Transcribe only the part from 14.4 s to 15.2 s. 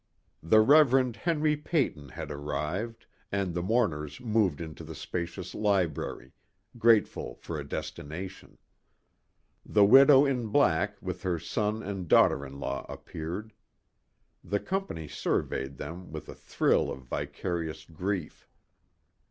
The company